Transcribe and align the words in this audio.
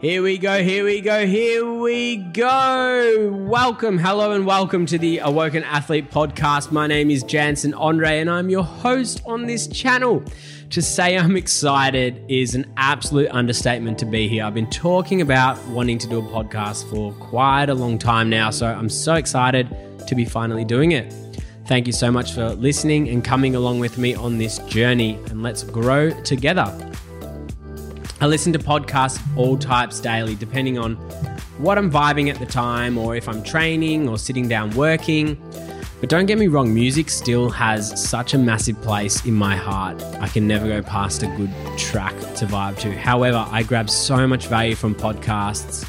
Here 0.00 0.22
we 0.22 0.38
go, 0.38 0.62
here 0.62 0.84
we 0.84 1.00
go, 1.00 1.26
here 1.26 1.68
we 1.68 2.18
go. 2.18 3.32
Welcome, 3.32 3.98
hello, 3.98 4.30
and 4.30 4.46
welcome 4.46 4.86
to 4.86 4.96
the 4.96 5.18
Awoken 5.18 5.64
Athlete 5.64 6.08
podcast. 6.08 6.70
My 6.70 6.86
name 6.86 7.10
is 7.10 7.24
Jansen 7.24 7.74
Andre, 7.74 8.20
and 8.20 8.30
I'm 8.30 8.48
your 8.48 8.62
host 8.62 9.20
on 9.26 9.46
this 9.46 9.66
channel. 9.66 10.22
To 10.70 10.80
say 10.80 11.18
I'm 11.18 11.36
excited 11.36 12.24
is 12.28 12.54
an 12.54 12.72
absolute 12.76 13.28
understatement 13.32 13.98
to 13.98 14.06
be 14.06 14.28
here. 14.28 14.44
I've 14.44 14.54
been 14.54 14.70
talking 14.70 15.20
about 15.20 15.58
wanting 15.66 15.98
to 15.98 16.06
do 16.06 16.20
a 16.20 16.22
podcast 16.22 16.88
for 16.88 17.12
quite 17.14 17.68
a 17.68 17.74
long 17.74 17.98
time 17.98 18.30
now, 18.30 18.50
so 18.50 18.68
I'm 18.68 18.88
so 18.88 19.14
excited 19.14 19.68
to 20.06 20.14
be 20.14 20.24
finally 20.24 20.64
doing 20.64 20.92
it. 20.92 21.12
Thank 21.66 21.88
you 21.88 21.92
so 21.92 22.12
much 22.12 22.34
for 22.34 22.50
listening 22.50 23.08
and 23.08 23.24
coming 23.24 23.56
along 23.56 23.80
with 23.80 23.98
me 23.98 24.14
on 24.14 24.38
this 24.38 24.58
journey, 24.58 25.18
and 25.26 25.42
let's 25.42 25.64
grow 25.64 26.10
together. 26.22 26.72
I 28.20 28.26
listen 28.26 28.52
to 28.52 28.58
podcasts 28.58 29.20
all 29.36 29.56
types 29.56 30.00
daily, 30.00 30.34
depending 30.34 30.76
on 30.76 30.96
what 31.58 31.78
I'm 31.78 31.88
vibing 31.88 32.28
at 32.28 32.40
the 32.40 32.46
time, 32.46 32.98
or 32.98 33.14
if 33.14 33.28
I'm 33.28 33.44
training 33.44 34.08
or 34.08 34.18
sitting 34.18 34.48
down 34.48 34.74
working. 34.74 35.40
But 36.00 36.08
don't 36.08 36.26
get 36.26 36.36
me 36.36 36.48
wrong, 36.48 36.74
music 36.74 37.10
still 37.10 37.48
has 37.50 38.02
such 38.02 38.34
a 38.34 38.38
massive 38.38 38.80
place 38.82 39.24
in 39.24 39.34
my 39.34 39.54
heart. 39.54 40.02
I 40.20 40.26
can 40.26 40.48
never 40.48 40.66
go 40.66 40.82
past 40.82 41.22
a 41.22 41.28
good 41.36 41.52
track 41.76 42.16
to 42.36 42.46
vibe 42.46 42.78
to. 42.80 42.92
However, 42.92 43.46
I 43.52 43.62
grab 43.62 43.88
so 43.88 44.26
much 44.26 44.48
value 44.48 44.74
from 44.74 44.96
podcasts, 44.96 45.88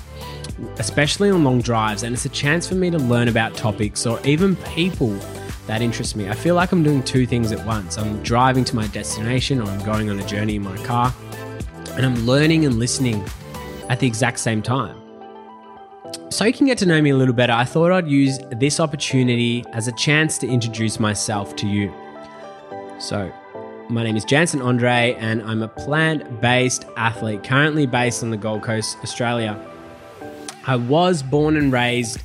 especially 0.77 1.31
on 1.31 1.43
long 1.43 1.61
drives, 1.61 2.03
and 2.03 2.13
it's 2.13 2.25
a 2.25 2.29
chance 2.29 2.67
for 2.67 2.75
me 2.75 2.91
to 2.91 2.99
learn 2.99 3.27
about 3.27 3.55
topics 3.55 4.05
or 4.05 4.19
even 4.23 4.55
people 4.57 5.17
that 5.65 5.81
interest 5.81 6.15
me. 6.15 6.29
I 6.29 6.35
feel 6.35 6.53
like 6.53 6.71
I'm 6.71 6.83
doing 6.83 7.01
two 7.01 7.25
things 7.25 7.51
at 7.51 7.65
once. 7.65 7.97
I'm 7.97 8.21
driving 8.21 8.65
to 8.65 8.75
my 8.75 8.85
destination 8.87 9.59
or 9.61 9.65
I'm 9.65 9.83
going 9.83 10.11
on 10.11 10.19
a 10.19 10.27
journey 10.27 10.57
in 10.57 10.63
my 10.63 10.77
car 10.85 11.11
and 11.99 12.05
I'm 12.05 12.25
learning 12.25 12.65
and 12.65 12.79
listening 12.79 13.21
at 13.89 13.99
the 13.99 14.07
exact 14.07 14.39
same 14.39 14.61
time. 14.61 14.95
So 16.29 16.45
you 16.45 16.53
can 16.53 16.65
get 16.65 16.77
to 16.77 16.85
know 16.85 17.01
me 17.01 17.09
a 17.09 17.15
little 17.17 17.33
better, 17.33 17.51
I 17.51 17.65
thought 17.65 17.91
I'd 17.91 18.07
use 18.07 18.39
this 18.51 18.79
opportunity 18.79 19.65
as 19.73 19.89
a 19.89 19.91
chance 19.91 20.37
to 20.37 20.47
introduce 20.47 20.97
myself 20.97 21.57
to 21.57 21.67
you. 21.67 21.93
So, 22.99 23.29
my 23.89 24.01
name 24.01 24.15
is 24.15 24.23
Jansen 24.23 24.61
Andre, 24.61 25.17
and 25.19 25.41
I'm 25.41 25.61
a 25.61 25.67
plant 25.67 26.39
based 26.39 26.85
athlete 26.95 27.43
currently 27.43 27.85
based 27.85 28.23
on 28.23 28.29
the 28.29 28.37
Gold 28.37 28.63
Coast, 28.63 28.97
Australia. 29.03 29.59
I 30.67 30.77
was 30.77 31.21
born 31.21 31.57
and 31.57 31.69
raised 31.73 32.21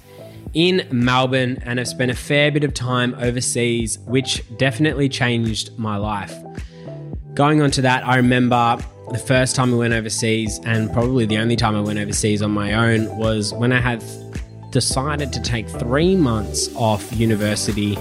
in 0.52 0.86
Melbourne 0.92 1.60
and 1.64 1.80
have 1.80 1.88
spent 1.88 2.12
a 2.12 2.14
fair 2.14 2.52
bit 2.52 2.62
of 2.62 2.74
time 2.74 3.16
overseas, 3.18 3.98
which 4.06 4.44
definitely 4.56 5.08
changed 5.08 5.76
my 5.76 5.96
life. 5.96 6.32
Going 7.34 7.60
on 7.60 7.72
to 7.72 7.82
that, 7.82 8.06
I 8.06 8.18
remember 8.18 8.78
the 9.14 9.20
first 9.20 9.54
time 9.54 9.72
I 9.72 9.76
went 9.76 9.94
overseas, 9.94 10.58
and 10.64 10.92
probably 10.92 11.24
the 11.24 11.38
only 11.38 11.54
time 11.54 11.76
I 11.76 11.80
went 11.80 12.00
overseas 12.00 12.42
on 12.42 12.50
my 12.50 12.72
own, 12.72 13.16
was 13.16 13.54
when 13.54 13.72
I 13.72 13.80
had 13.80 14.04
decided 14.70 15.32
to 15.34 15.40
take 15.40 15.68
three 15.68 16.16
months 16.16 16.74
off 16.74 17.12
university. 17.12 17.96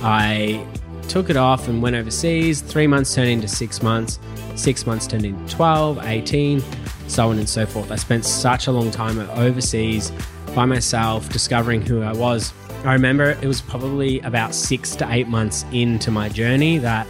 I 0.00 0.64
took 1.08 1.28
it 1.28 1.36
off 1.36 1.66
and 1.66 1.82
went 1.82 1.96
overseas. 1.96 2.60
Three 2.60 2.86
months 2.86 3.12
turned 3.14 3.30
into 3.30 3.48
six 3.48 3.82
months, 3.82 4.20
six 4.54 4.86
months 4.86 5.08
turned 5.08 5.24
into 5.24 5.54
12, 5.56 5.98
18, 6.04 6.62
so 7.08 7.30
on 7.30 7.38
and 7.38 7.48
so 7.48 7.66
forth. 7.66 7.90
I 7.90 7.96
spent 7.96 8.24
such 8.24 8.68
a 8.68 8.72
long 8.72 8.92
time 8.92 9.18
overseas 9.30 10.12
by 10.54 10.66
myself, 10.66 11.28
discovering 11.30 11.82
who 11.82 12.02
I 12.02 12.12
was. 12.12 12.52
I 12.84 12.92
remember 12.92 13.30
it 13.30 13.46
was 13.46 13.60
probably 13.60 14.20
about 14.20 14.54
six 14.54 14.94
to 14.96 15.10
eight 15.10 15.26
months 15.26 15.64
into 15.72 16.12
my 16.12 16.28
journey 16.28 16.78
that 16.78 17.08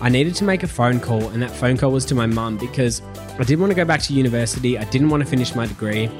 I 0.00 0.08
needed 0.08 0.34
to 0.36 0.44
make 0.44 0.62
a 0.62 0.68
phone 0.68 1.00
call, 1.00 1.28
and 1.30 1.42
that 1.42 1.50
phone 1.50 1.76
call 1.76 1.90
was 1.90 2.04
to 2.06 2.14
my 2.14 2.26
mum 2.26 2.58
because 2.58 3.00
I 3.38 3.44
didn't 3.44 3.60
want 3.60 3.70
to 3.70 3.74
go 3.74 3.84
back 3.84 4.02
to 4.02 4.12
university. 4.12 4.78
I 4.78 4.84
didn't 4.84 5.08
want 5.08 5.22
to 5.22 5.28
finish 5.28 5.54
my 5.54 5.66
degree. 5.66 6.10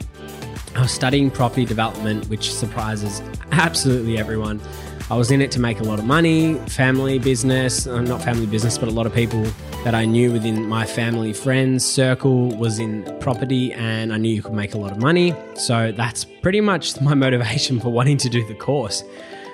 I 0.74 0.82
was 0.82 0.90
studying 0.90 1.30
property 1.30 1.64
development, 1.64 2.28
which 2.28 2.52
surprises 2.52 3.22
absolutely 3.52 4.18
everyone. 4.18 4.60
I 5.08 5.16
was 5.16 5.30
in 5.30 5.40
it 5.40 5.50
to 5.52 5.60
make 5.60 5.78
a 5.78 5.84
lot 5.84 5.98
of 5.98 6.04
money, 6.04 6.54
family 6.68 7.18
business, 7.18 7.86
uh, 7.86 8.00
not 8.00 8.22
family 8.22 8.46
business, 8.46 8.76
but 8.76 8.88
a 8.88 8.92
lot 8.92 9.06
of 9.06 9.14
people 9.14 9.42
that 9.84 9.94
I 9.94 10.04
knew 10.04 10.32
within 10.32 10.68
my 10.68 10.84
family 10.84 11.32
friends 11.32 11.84
circle 11.84 12.48
was 12.56 12.80
in 12.80 13.04
property 13.20 13.72
and 13.72 14.12
I 14.12 14.16
knew 14.16 14.34
you 14.34 14.42
could 14.42 14.52
make 14.52 14.74
a 14.74 14.78
lot 14.78 14.90
of 14.90 14.98
money. 14.98 15.32
So 15.54 15.92
that's 15.92 16.24
pretty 16.24 16.60
much 16.60 17.00
my 17.00 17.14
motivation 17.14 17.78
for 17.78 17.90
wanting 17.90 18.16
to 18.18 18.28
do 18.28 18.44
the 18.48 18.54
course. 18.54 19.04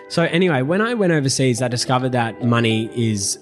So, 0.08 0.24
anyway, 0.24 0.62
when 0.62 0.80
I 0.80 0.94
went 0.94 1.12
overseas, 1.12 1.62
I 1.62 1.68
discovered 1.68 2.12
that 2.12 2.42
money 2.42 2.90
is 2.94 3.38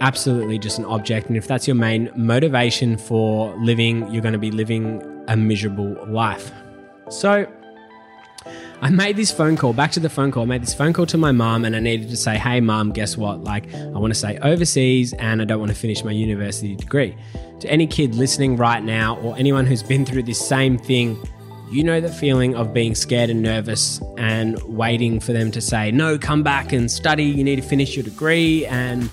absolutely 0.00 0.58
just 0.58 0.78
an 0.78 0.84
object. 0.84 1.28
And 1.28 1.36
if 1.36 1.46
that's 1.46 1.66
your 1.66 1.76
main 1.76 2.10
motivation 2.16 2.96
for 2.96 3.54
living, 3.58 4.10
you're 4.12 4.22
going 4.22 4.32
to 4.32 4.38
be 4.38 4.50
living 4.50 5.02
a 5.28 5.36
miserable 5.36 5.96
life. 6.06 6.52
So 7.10 7.46
I 8.80 8.90
made 8.90 9.16
this 9.16 9.32
phone 9.32 9.56
call, 9.56 9.72
back 9.72 9.90
to 9.92 10.00
the 10.00 10.08
phone 10.08 10.30
call. 10.30 10.44
I 10.44 10.46
made 10.46 10.62
this 10.62 10.74
phone 10.74 10.92
call 10.92 11.06
to 11.06 11.18
my 11.18 11.32
mom 11.32 11.64
and 11.64 11.74
I 11.74 11.80
needed 11.80 12.10
to 12.10 12.16
say, 12.16 12.38
hey, 12.38 12.60
mom, 12.60 12.92
guess 12.92 13.16
what? 13.16 13.42
Like, 13.42 13.72
I 13.74 13.98
want 13.98 14.12
to 14.12 14.18
stay 14.18 14.38
overseas 14.38 15.12
and 15.14 15.42
I 15.42 15.44
don't 15.44 15.58
want 15.58 15.72
to 15.72 15.76
finish 15.76 16.04
my 16.04 16.12
university 16.12 16.76
degree. 16.76 17.16
To 17.60 17.68
any 17.68 17.88
kid 17.88 18.14
listening 18.14 18.56
right 18.56 18.82
now 18.82 19.18
or 19.18 19.36
anyone 19.36 19.66
who's 19.66 19.82
been 19.82 20.06
through 20.06 20.22
this 20.22 20.38
same 20.38 20.78
thing, 20.78 21.20
you 21.70 21.82
know 21.82 22.00
the 22.00 22.08
feeling 22.08 22.54
of 22.54 22.72
being 22.72 22.94
scared 22.94 23.30
and 23.30 23.42
nervous 23.42 24.00
and 24.16 24.62
waiting 24.62 25.18
for 25.18 25.32
them 25.32 25.50
to 25.50 25.60
say, 25.60 25.90
no, 25.90 26.16
come 26.16 26.44
back 26.44 26.72
and 26.72 26.88
study. 26.88 27.24
You 27.24 27.42
need 27.42 27.56
to 27.56 27.62
finish 27.62 27.96
your 27.96 28.04
degree 28.04 28.64
and 28.66 29.10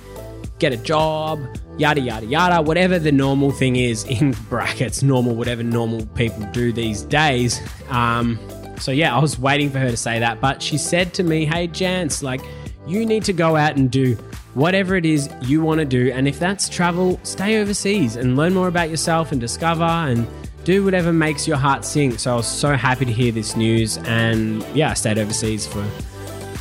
get 0.59 0.73
a 0.73 0.77
job, 0.77 1.39
yada, 1.77 2.01
yada, 2.01 2.25
yada, 2.25 2.61
whatever 2.61 2.97
the 2.97 3.11
normal 3.11 3.51
thing 3.51 3.75
is 3.75 4.03
in 4.09 4.31
brackets, 4.49 5.03
normal, 5.03 5.35
whatever 5.35 5.63
normal 5.63 6.05
people 6.07 6.45
do 6.51 6.71
these 6.71 7.03
days. 7.03 7.61
Um, 7.89 8.39
so, 8.79 8.91
yeah, 8.91 9.15
I 9.15 9.19
was 9.19 9.39
waiting 9.39 9.69
for 9.69 9.79
her 9.79 9.89
to 9.89 9.97
say 9.97 10.19
that, 10.19 10.41
but 10.41 10.61
she 10.61 10.77
said 10.77 11.13
to 11.15 11.23
me, 11.23 11.45
Hey, 11.45 11.67
Jance, 11.67 12.21
like, 12.21 12.41
you 12.87 13.05
need 13.05 13.23
to 13.25 13.33
go 13.33 13.55
out 13.55 13.77
and 13.77 13.89
do 13.89 14.15
whatever 14.53 14.95
it 14.95 15.05
is 15.05 15.29
you 15.41 15.61
want 15.61 15.79
to 15.79 15.85
do. 15.85 16.11
And 16.11 16.27
if 16.27 16.39
that's 16.39 16.69
travel, 16.69 17.19
stay 17.23 17.61
overseas 17.61 18.15
and 18.15 18.35
learn 18.35 18.53
more 18.53 18.67
about 18.67 18.89
yourself 18.89 19.31
and 19.31 19.41
discover 19.41 19.83
and 19.83 20.27
do 20.65 20.83
whatever 20.83 21.11
makes 21.11 21.47
your 21.47 21.57
heart 21.57 21.83
sing. 21.83 22.17
So 22.17 22.33
I 22.33 22.35
was 22.35 22.47
so 22.47 22.75
happy 22.75 23.05
to 23.05 23.11
hear 23.11 23.31
this 23.31 23.55
news. 23.55 23.97
And 23.99 24.63
yeah, 24.75 24.91
I 24.91 24.93
stayed 24.93 25.17
overseas 25.17 25.65
for 25.65 25.85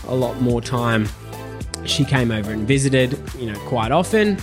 a 0.06 0.15
lot 0.15 0.41
more 0.41 0.60
time 0.60 1.09
she 1.87 2.05
came 2.05 2.31
over 2.31 2.53
and 2.53 2.67
visited, 2.67 3.19
you 3.39 3.50
know, 3.50 3.59
quite 3.61 3.93
often, 3.93 4.39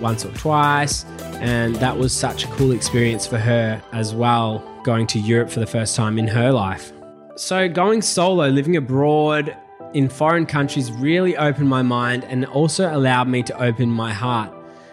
once 0.00 0.24
or 0.24 0.32
twice, 0.32 1.04
and 1.40 1.76
that 1.76 1.96
was 1.96 2.12
such 2.12 2.44
a 2.44 2.48
cool 2.48 2.72
experience 2.72 3.26
for 3.26 3.38
her 3.38 3.82
as 3.92 4.14
well, 4.14 4.64
going 4.84 5.06
to 5.08 5.18
Europe 5.18 5.50
for 5.50 5.60
the 5.60 5.66
first 5.66 5.96
time 5.96 6.18
in 6.18 6.28
her 6.28 6.52
life. 6.52 6.92
So, 7.36 7.68
going 7.68 8.02
solo, 8.02 8.48
living 8.48 8.76
abroad 8.76 9.56
in 9.94 10.08
foreign 10.08 10.46
countries 10.46 10.92
really 10.92 11.36
opened 11.36 11.68
my 11.68 11.82
mind 11.82 12.24
and 12.24 12.44
also 12.46 12.94
allowed 12.94 13.28
me 13.28 13.42
to 13.44 13.62
open 13.62 13.88
my 13.88 14.12
heart. 14.12 14.52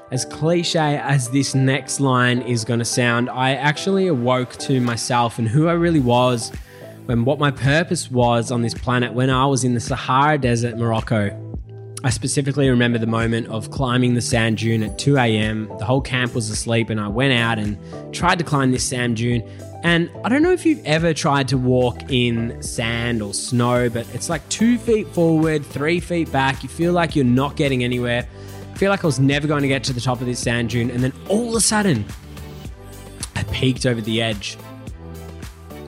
As 0.10 0.24
cliche 0.24 0.98
as 1.04 1.30
this 1.30 1.54
next 1.54 2.00
line 2.00 2.42
is 2.42 2.64
going 2.64 2.80
to 2.80 2.86
sound, 2.86 3.30
I 3.30 3.56
actually 3.56 4.08
awoke 4.08 4.56
to 4.60 4.80
myself 4.80 5.38
and 5.38 5.48
who 5.48 5.68
I 5.68 5.74
really 5.74 6.00
was 6.00 6.52
and 7.10 7.26
what 7.26 7.40
my 7.40 7.52
purpose 7.52 8.10
was 8.10 8.52
on 8.52 8.62
this 8.62 8.74
planet 8.74 9.14
when 9.14 9.30
I 9.30 9.46
was 9.46 9.64
in 9.64 9.74
the 9.74 9.80
Sahara 9.80 10.38
Desert, 10.38 10.78
Morocco. 10.78 11.47
I 12.08 12.10
specifically 12.10 12.70
remember 12.70 12.98
the 12.98 13.06
moment 13.06 13.48
of 13.50 13.70
climbing 13.70 14.14
the 14.14 14.22
sand 14.22 14.60
dune 14.60 14.82
at 14.82 14.98
2 14.98 15.18
a.m. 15.18 15.68
The 15.78 15.84
whole 15.84 16.00
camp 16.00 16.34
was 16.34 16.50
asleep, 16.50 16.90
and 16.90 17.02
I 17.02 17.10
went 17.10 17.34
out 17.34 17.60
and 17.60 17.78
tried 18.14 18.38
to 18.38 18.46
climb 18.46 18.72
this 18.72 18.86
sand 18.86 19.18
dune. 19.18 19.44
And 19.84 20.10
I 20.24 20.30
don't 20.30 20.42
know 20.42 20.54
if 20.54 20.66
you've 20.66 20.86
ever 20.86 21.14
tried 21.14 21.50
to 21.50 21.58
walk 21.58 22.10
in 22.10 22.64
sand 22.64 23.22
or 23.22 23.34
snow, 23.34 23.90
but 23.90 24.08
it's 24.16 24.30
like 24.30 24.48
two 24.48 24.78
feet 24.78 25.06
forward, 25.10 25.66
three 25.66 26.00
feet 26.00 26.32
back. 26.32 26.64
You 26.64 26.70
feel 26.70 26.94
like 26.94 27.14
you're 27.14 27.26
not 27.26 27.58
getting 27.58 27.84
anywhere. 27.84 28.26
I 28.74 28.78
feel 28.78 28.90
like 28.90 29.04
I 29.04 29.08
was 29.08 29.20
never 29.20 29.46
going 29.46 29.64
to 29.64 29.68
get 29.68 29.84
to 29.84 29.92
the 29.92 30.00
top 30.00 30.22
of 30.22 30.28
this 30.28 30.40
sand 30.40 30.70
dune. 30.70 30.90
And 30.90 31.04
then 31.04 31.12
all 31.28 31.50
of 31.50 31.56
a 31.56 31.60
sudden, 31.60 32.06
I 33.36 33.44
peeked 33.52 33.86
over 33.86 34.00
the 34.00 34.22
edge. 34.22 34.58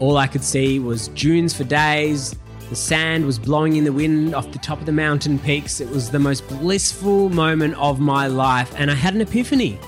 All 0.01 0.18
I 0.18 0.27
could 0.27 0.44
see 0.44 0.80
was 0.80 1.07
dunes 1.07 1.54
for 1.54 1.63
days, 1.63 2.36
the 2.69 2.75
sand 2.75 3.25
was 3.25 3.39
blowing 3.39 3.77
in 3.77 3.83
the 3.83 3.92
wind 3.92 4.36
off 4.36 4.51
the 4.51 4.60
top 4.60 4.80
of 4.80 4.86
the 4.86 4.92
mountain 4.92 5.39
peaks. 5.39 5.81
It 5.81 5.89
was 5.89 6.12
the 6.12 6.19
most 6.19 6.48
blissful 6.48 7.30
moment 7.30 7.74
of 7.75 8.00
my 8.00 8.27
life, 8.27 8.71
and 8.77 8.92
I 8.92 8.94
had 8.94 9.16
an 9.16 9.21
epiphany. 9.21 9.80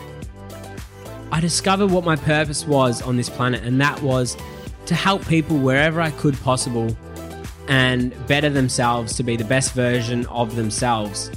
I 1.31 1.39
discovered 1.39 1.91
what 1.91 2.03
my 2.03 2.15
purpose 2.15 2.65
was 2.65 3.01
on 3.03 3.17
this 3.17 3.29
planet, 3.29 3.63
and 3.63 3.79
that 3.79 4.01
was 4.01 4.35
to 4.87 4.95
help 4.95 5.25
people 5.27 5.57
wherever 5.59 6.01
I 6.01 6.09
could 6.11 6.35
possible 6.41 6.95
and 7.67 8.13
better 8.27 8.49
themselves 8.49 9.15
to 9.17 9.23
be 9.23 9.37
the 9.37 9.45
best 9.45 9.73
version 9.73 10.25
of 10.25 10.55
themselves. 10.55 11.29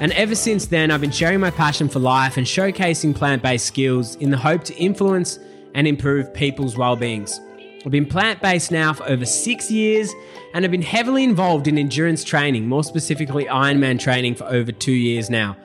And 0.00 0.12
ever 0.12 0.34
since 0.34 0.66
then, 0.66 0.90
I've 0.90 1.00
been 1.00 1.10
sharing 1.10 1.40
my 1.40 1.50
passion 1.50 1.88
for 1.88 1.98
life 1.98 2.36
and 2.36 2.46
showcasing 2.46 3.14
plant 3.14 3.42
based 3.42 3.66
skills 3.66 4.16
in 4.16 4.30
the 4.30 4.36
hope 4.36 4.64
to 4.64 4.74
influence 4.76 5.38
and 5.74 5.86
improve 5.86 6.32
people's 6.34 6.76
well 6.76 6.94
beings. 6.94 7.40
I've 7.84 7.90
been 7.90 8.06
plant 8.06 8.42
based 8.42 8.70
now 8.70 8.92
for 8.92 9.08
over 9.08 9.24
six 9.24 9.70
years 9.70 10.12
and 10.52 10.64
have 10.64 10.70
been 10.70 10.82
heavily 10.82 11.24
involved 11.24 11.66
in 11.66 11.78
endurance 11.78 12.22
training, 12.22 12.68
more 12.68 12.84
specifically 12.84 13.46
Ironman 13.46 13.98
training, 13.98 14.34
for 14.34 14.44
over 14.44 14.70
two 14.70 14.92
years 14.92 15.30
now. 15.30 15.56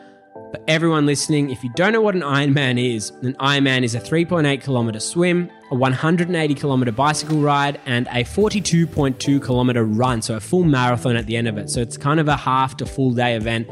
For 0.51 0.61
everyone 0.69 1.05
listening, 1.05 1.49
if 1.49 1.61
you 1.61 1.69
don't 1.75 1.91
know 1.91 1.99
what 1.99 2.15
an 2.15 2.21
Ironman 2.21 2.79
is, 2.95 3.09
an 3.21 3.33
Ironman 3.33 3.83
is 3.83 3.95
a 3.95 3.99
3.8 3.99 4.61
kilometer 4.61 5.01
swim, 5.01 5.51
a 5.71 5.75
180 5.75 6.53
kilometer 6.53 6.93
bicycle 6.93 7.41
ride, 7.41 7.81
and 7.85 8.07
a 8.07 8.23
42.2 8.23 9.43
kilometer 9.43 9.83
run. 9.83 10.21
So 10.21 10.37
a 10.37 10.39
full 10.39 10.63
marathon 10.63 11.17
at 11.17 11.25
the 11.25 11.35
end 11.35 11.49
of 11.49 11.57
it. 11.57 11.69
So 11.69 11.81
it's 11.81 11.97
kind 11.97 12.21
of 12.21 12.29
a 12.29 12.37
half 12.37 12.77
to 12.77 12.85
full 12.85 13.11
day 13.11 13.35
event, 13.35 13.67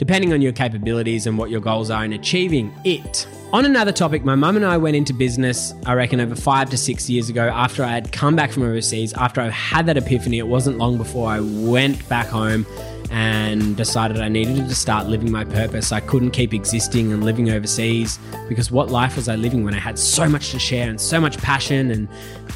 depending 0.00 0.32
on 0.32 0.40
your 0.40 0.50
capabilities 0.50 1.26
and 1.26 1.36
what 1.36 1.50
your 1.50 1.60
goals 1.60 1.90
are 1.90 2.06
in 2.06 2.14
achieving 2.14 2.74
it. 2.84 3.28
On 3.52 3.66
another 3.66 3.92
topic, 3.92 4.24
my 4.24 4.34
mum 4.34 4.56
and 4.56 4.64
I 4.64 4.78
went 4.78 4.96
into 4.96 5.12
business, 5.12 5.74
I 5.84 5.92
reckon, 5.92 6.20
over 6.20 6.34
five 6.34 6.70
to 6.70 6.78
six 6.78 7.10
years 7.10 7.28
ago 7.28 7.50
after 7.52 7.84
I 7.84 7.88
had 7.88 8.10
come 8.10 8.34
back 8.34 8.50
from 8.50 8.62
overseas. 8.62 9.12
After 9.12 9.42
I 9.42 9.50
had 9.50 9.84
that 9.86 9.98
epiphany, 9.98 10.38
it 10.38 10.46
wasn't 10.46 10.78
long 10.78 10.96
before 10.96 11.28
I 11.28 11.40
went 11.40 12.08
back 12.08 12.28
home 12.28 12.64
and 13.10 13.76
decided 13.76 14.20
I 14.20 14.28
needed 14.28 14.56
to 14.70 14.74
start 14.74 15.06
living 15.06 15.30
my 15.30 15.44
purpose. 15.44 15.92
I 15.92 16.00
couldn't 16.00 16.30
keep 16.30 16.54
existing 16.54 17.12
and 17.12 17.22
living 17.22 17.50
overseas 17.50 18.18
because 18.48 18.70
what 18.70 18.88
life 18.88 19.16
was 19.16 19.28
I 19.28 19.36
living 19.36 19.64
when 19.64 19.74
I 19.74 19.80
had 19.80 19.98
so 19.98 20.30
much 20.30 20.50
to 20.52 20.58
share 20.58 20.88
and 20.88 20.98
so 20.98 21.20
much 21.20 21.36
passion 21.38 21.90
and 21.90 22.08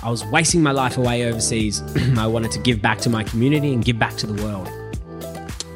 I 0.03 0.11
was 0.11 0.25
wasting 0.27 0.63
my 0.63 0.73
life 0.73 0.97
away 0.97 1.29
overseas. 1.29 1.83
I 2.17 2.27
wanted 2.27 2.53
to 2.53 2.59
give 2.61 2.81
back 2.81 3.01
to 3.01 3.11
my 3.11 3.23
community 3.23 3.75
and 3.75 3.85
give 3.85 3.99
back 3.99 4.17
to 4.17 4.27
the 4.27 4.43
world. 4.43 4.71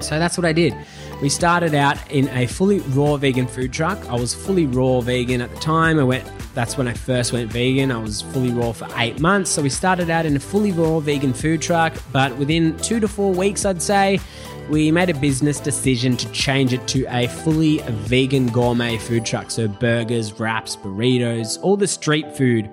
So 0.01 0.19
that's 0.19 0.39
what 0.39 0.47
I 0.47 0.55
did. 0.55 0.75
We 1.21 1.29
started 1.29 1.75
out 1.75 1.99
in 2.13 2.29
a 2.29 2.47
fully 2.47 2.79
raw 2.79 3.17
vegan 3.17 3.49
food 3.49 3.73
truck. 3.73 3.99
I 4.09 4.15
was 4.15 4.33
fully 4.33 4.67
raw 4.67 5.01
vegan 5.01 5.41
at 5.41 5.51
the 5.51 5.61
time. 5.61 5.99
I 5.99 6.05
went 6.05 6.25
that's 6.55 6.77
when 6.79 6.87
I 6.87 6.93
first 6.93 7.33
went 7.33 7.53
vegan. 7.53 7.91
I 7.91 7.99
was 7.99 8.23
fully 8.23 8.51
raw 8.51 8.73
for 8.73 8.89
8 8.97 9.21
months. 9.21 9.51
So 9.51 9.63
we 9.63 9.69
started 9.69 10.11
out 10.11 10.27
in 10.27 10.37
a 10.37 10.41
fully 10.41 10.71
raw 10.71 11.01
vegan 11.01 11.33
food 11.33 11.61
truck, 11.61 11.93
but 12.13 12.37
within 12.37 12.77
2 12.79 13.01
to 13.01 13.09
4 13.09 13.33
weeks 13.33 13.65
I'd 13.65 13.83
say 13.83 14.21
we 14.69 14.93
made 14.93 15.11
a 15.11 15.15
business 15.15 15.59
decision 15.59 16.17
to 16.19 16.31
change 16.31 16.73
it 16.73 16.87
to 16.89 17.05
a 17.07 17.27
fully 17.27 17.79
vegan 17.79 18.47
gourmet 18.49 18.97
food 18.97 19.25
truck. 19.25 19.51
So 19.51 19.67
burgers, 19.67 20.39
wraps, 20.39 20.77
burritos, 20.77 21.59
all 21.63 21.77
the 21.77 21.89
street 21.89 22.37
food. 22.37 22.71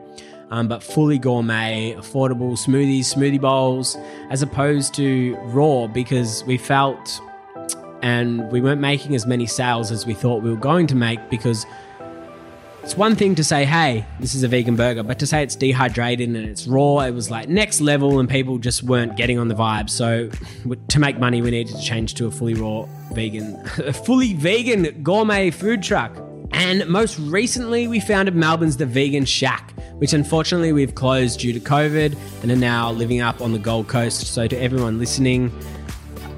Um, 0.51 0.67
but 0.67 0.83
fully 0.83 1.17
gourmet, 1.17 1.95
affordable 1.97 2.51
smoothies, 2.51 3.05
smoothie 3.05 3.41
bowls, 3.41 3.97
as 4.29 4.43
opposed 4.43 4.93
to 4.95 5.35
raw 5.45 5.87
because 5.87 6.43
we 6.43 6.59
felt 6.59 7.19
and 8.01 8.51
we 8.51 8.61
weren't 8.61 8.81
making 8.81 9.15
as 9.15 9.25
many 9.25 9.45
sales 9.45 9.91
as 9.91 10.05
we 10.05 10.13
thought 10.13 10.43
we 10.43 10.49
were 10.49 10.55
going 10.55 10.87
to 10.87 10.95
make 10.95 11.29
because 11.29 11.65
it's 12.85 12.95
one 12.95 13.15
thing 13.15 13.33
to 13.33 13.43
say, 13.43 13.65
hey, 13.65 14.05
this 14.19 14.35
is 14.35 14.43
a 14.43 14.47
vegan 14.47 14.75
burger, 14.75 15.01
but 15.01 15.17
to 15.17 15.25
say 15.25 15.41
it's 15.41 15.55
dehydrated 15.55 16.29
and 16.29 16.37
it's 16.37 16.67
raw, 16.67 16.99
it 16.99 17.15
was 17.15 17.31
like 17.31 17.49
next 17.49 17.81
level, 17.81 18.19
and 18.19 18.29
people 18.29 18.59
just 18.59 18.83
weren't 18.83 19.17
getting 19.17 19.39
on 19.39 19.47
the 19.47 19.55
vibe. 19.55 19.89
So, 19.89 20.29
to 20.89 20.99
make 20.99 21.17
money, 21.17 21.41
we 21.41 21.49
needed 21.49 21.75
to 21.75 21.81
change 21.81 22.13
to 22.13 22.27
a 22.27 22.31
fully 22.31 22.53
raw 22.53 22.87
vegan, 23.11 23.55
a 23.79 23.91
fully 23.91 24.33
vegan 24.33 25.01
gourmet 25.01 25.49
food 25.49 25.81
truck. 25.81 26.15
And 26.51 26.87
most 26.87 27.17
recently, 27.17 27.87
we 27.87 27.99
founded 27.99 28.35
Melbourne's 28.35 28.77
The 28.77 28.85
Vegan 28.85 29.25
Shack, 29.25 29.73
which 29.95 30.13
unfortunately 30.13 30.71
we've 30.71 30.93
closed 30.93 31.39
due 31.39 31.53
to 31.53 31.59
COVID 31.59 32.15
and 32.43 32.51
are 32.51 32.55
now 32.55 32.91
living 32.91 33.19
up 33.19 33.41
on 33.41 33.51
the 33.51 33.57
Gold 33.57 33.87
Coast. 33.87 34.27
So, 34.27 34.45
to 34.47 34.55
everyone 34.61 34.99
listening, 34.99 35.51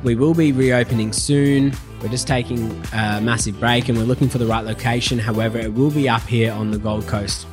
we 0.03 0.15
will 0.15 0.33
be 0.33 0.51
reopening 0.51 1.11
soon. 1.13 1.73
We're 2.01 2.09
just 2.09 2.27
taking 2.27 2.71
a 2.93 3.19
massive 3.21 3.59
break 3.59 3.89
and 3.89 3.97
we're 3.97 4.03
looking 4.03 4.29
for 4.29 4.37
the 4.37 4.45
right 4.45 4.63
location. 4.63 5.17
However, 5.17 5.57
it 5.57 5.73
will 5.73 5.91
be 5.91 6.07
up 6.07 6.21
here 6.23 6.51
on 6.51 6.71
the 6.71 6.77
Gold 6.77 7.07
Coast. 7.07 7.47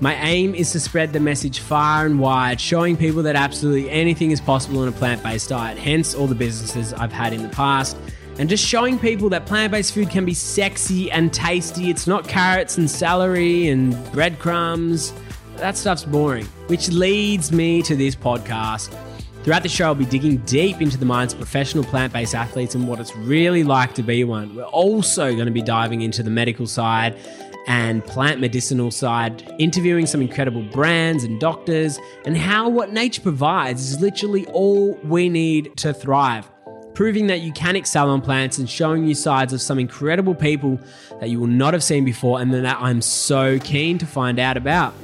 My 0.00 0.14
aim 0.16 0.54
is 0.54 0.72
to 0.72 0.80
spread 0.80 1.12
the 1.12 1.20
message 1.20 1.60
far 1.60 2.04
and 2.04 2.18
wide, 2.18 2.60
showing 2.60 2.96
people 2.96 3.22
that 3.22 3.36
absolutely 3.36 3.88
anything 3.88 4.32
is 4.32 4.40
possible 4.40 4.82
in 4.82 4.88
a 4.88 4.92
plant 4.92 5.22
based 5.22 5.48
diet, 5.48 5.78
hence 5.78 6.14
all 6.14 6.26
the 6.26 6.34
businesses 6.34 6.92
I've 6.92 7.12
had 7.12 7.32
in 7.32 7.42
the 7.42 7.48
past. 7.48 7.96
And 8.38 8.48
just 8.48 8.66
showing 8.66 8.98
people 8.98 9.28
that 9.28 9.46
plant 9.46 9.70
based 9.70 9.94
food 9.94 10.10
can 10.10 10.24
be 10.24 10.34
sexy 10.34 11.10
and 11.10 11.32
tasty. 11.32 11.88
It's 11.88 12.06
not 12.06 12.26
carrots 12.26 12.78
and 12.78 12.90
celery 12.90 13.68
and 13.68 13.94
breadcrumbs. 14.12 15.12
That 15.56 15.76
stuff's 15.76 16.04
boring. 16.04 16.46
Which 16.66 16.88
leads 16.88 17.52
me 17.52 17.82
to 17.82 17.94
this 17.94 18.16
podcast 18.16 18.92
Throughout 19.42 19.64
the 19.64 19.68
show, 19.68 19.86
I'll 19.86 19.96
be 19.96 20.04
digging 20.04 20.36
deep 20.38 20.80
into 20.80 20.96
the 20.96 21.04
minds 21.04 21.32
of 21.32 21.40
professional 21.40 21.82
plant 21.82 22.12
based 22.12 22.32
athletes 22.32 22.76
and 22.76 22.86
what 22.86 23.00
it's 23.00 23.14
really 23.16 23.64
like 23.64 23.92
to 23.94 24.02
be 24.04 24.22
one. 24.22 24.54
We're 24.54 24.62
also 24.62 25.32
going 25.34 25.46
to 25.46 25.52
be 25.52 25.62
diving 25.62 26.02
into 26.02 26.22
the 26.22 26.30
medical 26.30 26.64
side 26.68 27.18
and 27.66 28.04
plant 28.04 28.40
medicinal 28.40 28.92
side, 28.92 29.52
interviewing 29.58 30.06
some 30.06 30.20
incredible 30.20 30.62
brands 30.62 31.24
and 31.24 31.40
doctors, 31.40 31.98
and 32.24 32.36
how 32.36 32.68
what 32.68 32.92
nature 32.92 33.20
provides 33.20 33.82
is 33.82 34.00
literally 34.00 34.46
all 34.46 34.94
we 35.02 35.28
need 35.28 35.76
to 35.78 35.92
thrive. 35.92 36.48
Proving 36.94 37.26
that 37.26 37.40
you 37.40 37.52
can 37.52 37.74
excel 37.74 38.10
on 38.10 38.20
plants 38.20 38.58
and 38.58 38.70
showing 38.70 39.08
you 39.08 39.14
sides 39.16 39.52
of 39.52 39.60
some 39.60 39.80
incredible 39.80 40.36
people 40.36 40.78
that 41.18 41.30
you 41.30 41.40
will 41.40 41.48
not 41.48 41.72
have 41.72 41.82
seen 41.82 42.04
before 42.04 42.40
and 42.40 42.54
that 42.54 42.80
I'm 42.80 43.02
so 43.02 43.58
keen 43.58 43.98
to 43.98 44.06
find 44.06 44.38
out 44.38 44.56
about. 44.56 44.94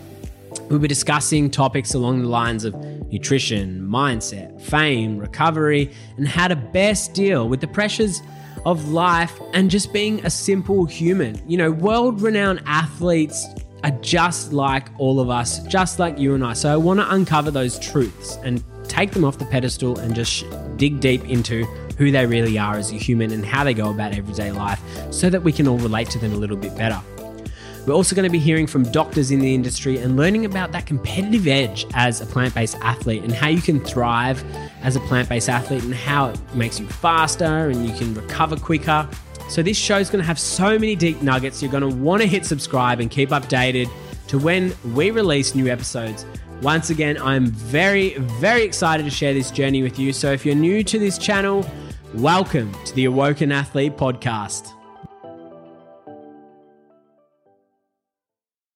We'll 0.69 0.79
be 0.79 0.89
discussing 0.89 1.51
topics 1.51 1.95
along 1.95 2.23
the 2.23 2.29
lines 2.29 2.65
of 2.65 2.75
nutrition, 3.11 3.81
mindset, 3.89 4.61
fame, 4.61 5.19
recovery, 5.19 5.91
and 6.17 6.29
how 6.29 6.49
to 6.49 6.57
best 6.57 7.15
deal 7.15 7.49
with 7.49 7.61
the 7.61 7.69
pressures 7.69 8.23
of 8.67 8.91
life 8.91 9.39
and 9.55 9.71
just 9.71 9.93
being 9.93 10.25
a 10.27 10.31
simple 10.31 10.85
human. 10.85 11.41
You 11.49 11.59
know, 11.59 11.71
world 11.71 12.21
renowned 12.21 12.63
athletes 12.67 13.47
are 13.85 13.93
just 14.01 14.53
like 14.53 14.89
all 14.99 15.21
of 15.21 15.31
us, 15.31 15.61
just 15.65 15.99
like 15.99 16.19
you 16.19 16.35
and 16.35 16.45
I. 16.45 16.53
So 16.53 16.73
I 16.73 16.77
want 16.77 17.01
to 17.01 17.15
uncover 17.15 17.51
those 17.51 17.79
truths 17.79 18.37
and 18.43 18.63
take 18.89 19.13
them 19.13 19.25
off 19.25 19.39
the 19.39 19.45
pedestal 19.47 19.99
and 19.99 20.15
just 20.15 20.45
dig 20.77 21.01
deep 21.01 21.25
into 21.29 21.65
who 21.97 22.11
they 22.11 22.27
really 22.27 22.59
are 22.59 22.77
as 22.77 22.93
a 22.93 22.95
human 22.95 23.33
and 23.33 23.45
how 23.45 23.65
they 23.65 23.75
go 23.75 23.91
about 23.91 24.15
everyday 24.15 24.53
life 24.53 24.81
so 25.11 25.29
that 25.31 25.43
we 25.43 25.53
can 25.53 25.67
all 25.67 25.79
relate 25.79 26.09
to 26.11 26.19
them 26.19 26.33
a 26.33 26.37
little 26.37 26.57
bit 26.57 26.77
better. 26.77 27.01
We're 27.89 27.95
also 27.95 28.15
going 28.15 28.29
to 28.29 28.31
be 28.31 28.39
hearing 28.39 28.67
from 28.67 28.83
doctors 28.93 29.31
in 29.31 29.39
the 29.39 29.55
industry 29.55 29.97
and 29.97 30.15
learning 30.15 30.45
about 30.45 30.73
that 30.73 30.85
competitive 30.85 31.47
edge 31.47 31.87
as 31.95 32.21
a 32.21 32.27
plant 32.27 32.55
based 32.55 32.77
athlete 32.83 33.23
and 33.23 33.33
how 33.33 33.49
you 33.49 33.63
can 33.63 33.83
thrive 33.83 34.45
as 34.83 34.95
a 34.95 35.01
plant 35.01 35.31
based 35.31 35.49
athlete 35.49 35.83
and 35.85 35.95
how 35.95 36.29
it 36.29 36.55
makes 36.55 36.79
you 36.79 36.87
faster 36.87 37.71
and 37.71 37.89
you 37.89 37.97
can 37.97 38.13
recover 38.13 38.57
quicker. 38.57 39.09
So, 39.49 39.63
this 39.63 39.79
show 39.79 39.97
is 39.97 40.11
going 40.11 40.21
to 40.21 40.27
have 40.27 40.39
so 40.39 40.79
many 40.79 40.97
deep 40.97 41.23
nuggets. 41.23 41.63
You're 41.63 41.73
going 41.73 41.89
to 41.89 41.97
want 41.97 42.21
to 42.21 42.29
hit 42.29 42.45
subscribe 42.45 43.01
and 43.01 43.11
keep 43.11 43.31
updated 43.31 43.89
to 44.27 44.39
when 44.39 44.75
we 44.93 45.11
release 45.11 45.55
new 45.55 45.69
episodes. 45.69 46.27
Once 46.61 46.91
again, 46.91 47.17
I'm 47.23 47.47
very, 47.47 48.19
very 48.19 48.65
excited 48.65 49.05
to 49.05 49.11
share 49.11 49.33
this 49.33 49.51
journey 49.51 49.83
with 49.83 49.99
you. 49.99 50.13
So, 50.13 50.31
if 50.31 50.45
you're 50.45 50.55
new 50.55 50.85
to 50.85 50.99
this 50.99 51.17
channel, 51.17 51.67
welcome 52.13 52.71
to 52.85 52.95
the 52.95 53.07
Awoken 53.07 53.51
Athlete 53.51 53.97
podcast. 53.97 54.78